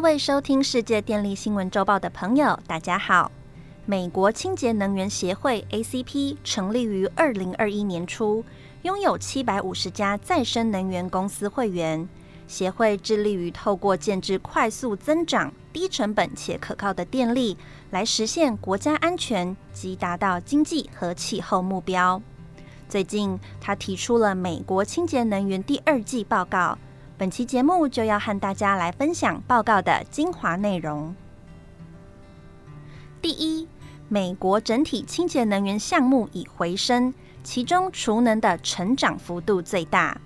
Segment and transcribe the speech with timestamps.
[0.00, 3.30] 各位收听世界电力新闻周报的朋友，大家好。
[3.84, 8.42] 美国清洁能源协会 （ACP） 成立于二零二一年初，
[8.80, 12.08] 拥有七百五十家再生能源公司会员。
[12.48, 17.58] 协会致力于透过建制快速增长、低成本且可靠的电力，
[17.90, 22.22] 来实现国家安全及达到经济和气候目标。
[22.88, 26.78] 最近，他提出了美国清洁能源第二季报告。
[27.20, 31.14] 本期节目就要和大家来分享报告的精华内容。
[33.20, 33.68] 第一，
[34.08, 37.12] 美国整体清洁能源项目已回升，
[37.44, 40.18] 其中储能的成长幅度最大。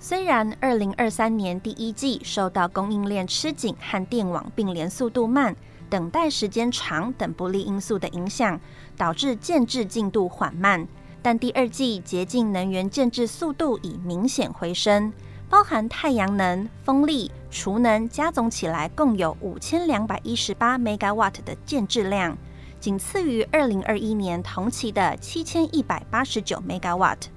[0.00, 5.54] 虽然二零二三年第一季受到供应链吃紧和电网并联速度慢、
[5.88, 8.60] 等待时间长等不利因素的影响，
[8.96, 10.88] 导致建制进度缓慢，
[11.22, 15.12] 但第二季洁净能源建制速度已明显回升。
[15.54, 22.36] 包含太阳能、风力、储能加总起来，共有五千两百一十八 megawatt 的建制量，
[22.80, 27.28] 仅次于二零二一年同期的七千一百八十九 megawatt。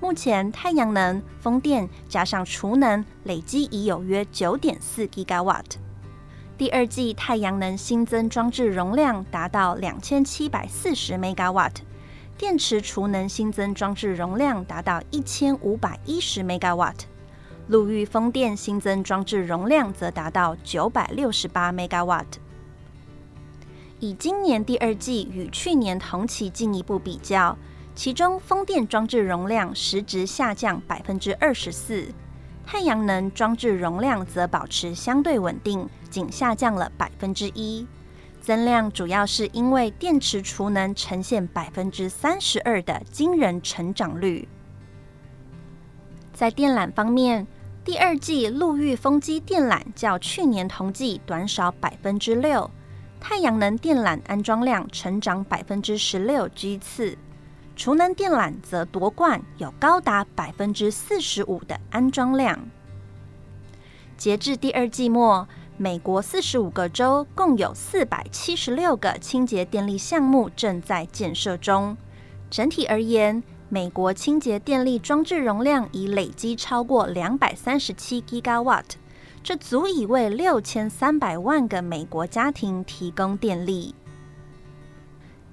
[0.00, 5.76] 目前，太阳能、风电加上储能，累积已有约九点四 gigawatt。
[6.56, 11.74] 第二季太阳能新增装置容量达到两千七百四十 megawatt，
[12.38, 17.11] 电池储能新增装置容量达到一千五百一十 megawatt。
[17.68, 22.26] 陆域风电新增装置容量则达到九百六十八 megawatt。
[24.00, 27.56] 以今年第二季与去年同期进一步比较，
[27.94, 32.08] 其中风电装置容量实质下降百分之二十四，
[32.66, 37.86] 太阳能装置容量则保持相对稳定，仅下降了百分之一。
[38.40, 44.48] 增量主要是因为电池储能呈现百分之三十二的惊人成长率。
[46.42, 47.46] 在电缆方面，
[47.84, 52.68] 第二季陆域风机电缆较去年同季短少百分之六，
[53.20, 57.16] 太阳能电缆安装量成长百分之十六居次，
[57.76, 62.58] 储能电缆则夺冠，有高达百分之四十五的安装量。
[64.16, 71.96] 截至第二季末，美国四十五个州共有四百七十六个清洁电力项目正在建设中。
[72.50, 73.42] 整体而言，
[73.72, 78.84] 美国清洁电力装置容量已累积超过两百三十七 gigawatt，
[79.42, 83.94] 这足以为六千三百万个美国家庭提供电力。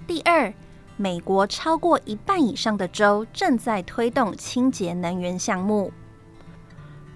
[0.06, 0.54] 第二，
[0.98, 5.94] 美国超过一半以上的州正在推动清洁能源项目。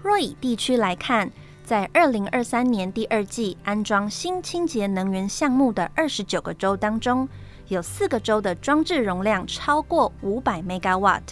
[0.02, 1.30] 若以地区来看，
[1.62, 7.28] 在二零二三年第二季安装新清洁能源项目的二十九个州当中，
[7.74, 11.22] 有四个州的装置容量超过五百 megawatt，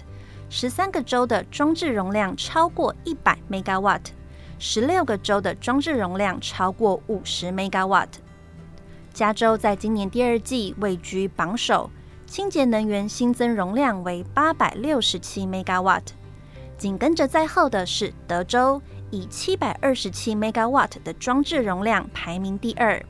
[0.51, 4.07] 十三个州的装置容量超过一百 megawatt，
[4.59, 8.09] 十六个州的装置容量超过五十 megawatt。
[9.15, 11.89] 加州在今年第二季位居榜首，
[12.27, 16.03] 清洁能源新增容量为八百六十七 megawatt。
[16.77, 18.83] 紧跟着在后的是德州，
[19.13, 23.01] 以七百二十七 megawatt 的装置容量排名第二，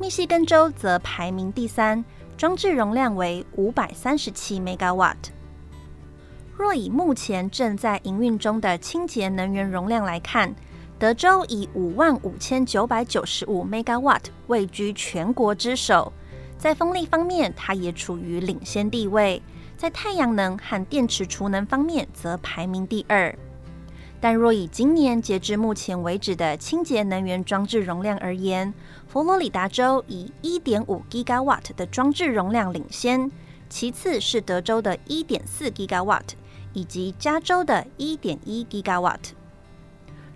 [0.00, 2.04] 密西根州则排名第三。
[2.36, 5.16] 装置容量为五百三十七 megawatt。
[6.56, 10.54] 若以目前正在营运中的清洁能源容量来看，
[10.98, 16.12] 德州以五万五千九百九十五 megawatt 位居全国之首。
[16.58, 19.40] 在风力方面，它也处于领先地位；
[19.76, 23.34] 在太阳能和电池储能方面，则排名第二。
[24.20, 28.72] 但若以今年截至目前为止的清洁能源装置容量而言，
[29.06, 33.30] 佛罗里达州以一点五 gigawatt 的装置容量领先，
[33.68, 36.30] 其次是德州的一点四 gigawatt，
[36.72, 39.32] 以及加州的一点一 gigawatt。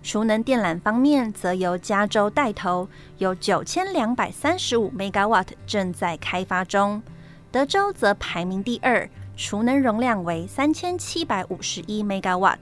[0.03, 2.87] 储能电缆方面，则由加州带头，
[3.17, 7.01] 有九千两百三十五 megawatt 正在开发中，
[7.51, 12.57] 德州则排名第二，储能容量为三千七百五十一 megawatt。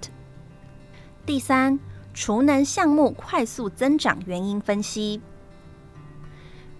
[1.30, 1.78] 第三，
[2.12, 5.22] 储能项目快速增长原因分析。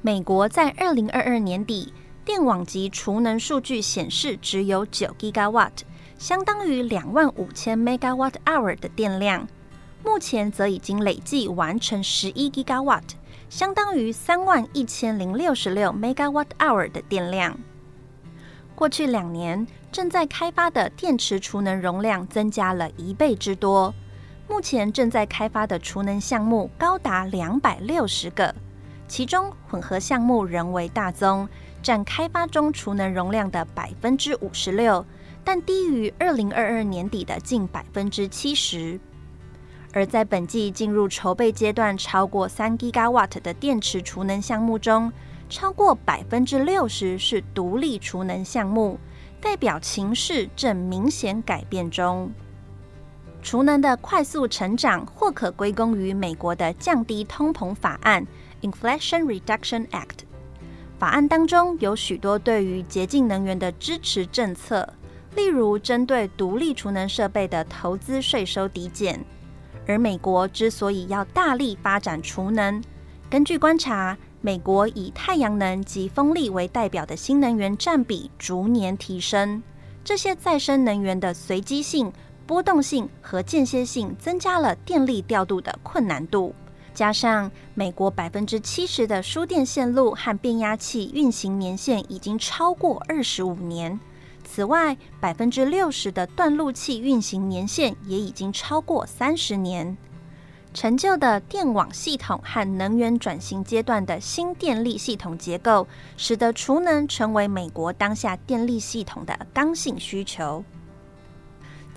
[0.02, 1.94] 美国在二零二二年底
[2.26, 5.82] 电网及储能数据显示，只有九 gigawatt，
[6.18, 9.48] 相当于两万五千 megawatt hour 的电量。
[10.04, 13.04] 目前则已经累计完成十一 gigawatt，
[13.52, 17.56] 相当于三万一千零六十六 megawatt hour 的电量。
[18.74, 23.94] 过去两年正在开发的电池储能容量增加了一倍之多。
[24.50, 28.54] 目前正在开发的储能项目高达两百六十个，
[29.08, 31.48] 其中混合项目仍为大宗，
[31.84, 35.06] 占开发中储能容量的百分之五十六，
[35.44, 39.00] 但低于二零二二年底的近百分之七十。
[39.94, 45.14] 而在本季进入筹备阶段超过三 gigawatt 的电池储能项目中，
[45.48, 49.00] 超过百分之六十是独立储能项目，
[49.40, 52.32] 代表情势正明显改变中。
[53.42, 58.26] 储能的快速成长或可归功于美国的降低通膨法案
[58.62, 60.26] （Inflation Reduction Act）。
[61.00, 64.94] 法案当中有许多对于洁净能源的支持政策，
[65.36, 69.24] 例如针对独立储能设备的投资税收抵减。
[69.88, 72.84] 而美国之所以要大力发展储能，
[73.30, 79.64] 根据观察，美国以太阳能及风力为代表的新能源占比逐年提升，
[80.04, 82.12] 这些再生能源的随机性、
[82.50, 86.56] 波动性和间歇性增加了电力调度的困难度。
[86.96, 94.00] 加上美国百分之七十的输电线路和变压器运行年限已经超过二十五年。
[94.44, 99.96] 此外，百分之六十的断路器运行年限也已经超过三十年。
[100.74, 105.88] 陈旧的电网系统和能源转型阶段的新电力系统结构，
[106.18, 110.64] 使得储能成为美国当下电力系统的刚性需求。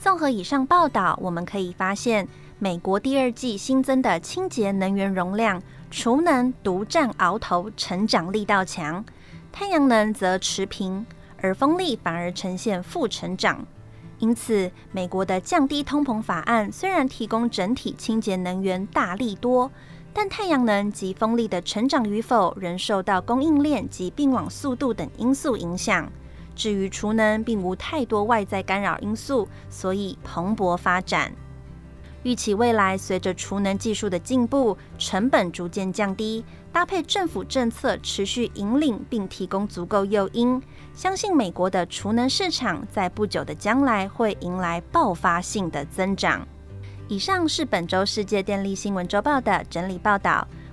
[0.03, 2.27] 综合以上报道，我们可以发现，
[2.59, 5.63] 美国第二季新增的清洁能源容量，
[5.93, 9.05] 储能独占鳌头，成长力道强；
[9.53, 11.07] 太阳能则持平。
[11.41, 13.65] 而风力反而呈现负成长，
[14.19, 19.71] 因此美国的降低通膨法案虽然提供整体清洁能源大力多，
[20.13, 26.11] 但太阳能及风力的成长与否仍受到供应链及并网速度等因素影响。
[26.55, 31.33] 至于储能，并无太多外在干扰因素，所以蓬勃发展。
[32.23, 40.63] 预期未来随着储能技术的进步，成本逐渐降低，搭配政府政策持续引领并提供足够诱因，
[40.95, 46.47] 相信美国的储能市场在不久的将来会迎来爆发性的增长。
[47.09, 50.47] 以上是本周世界电力新闻周报的整理报道。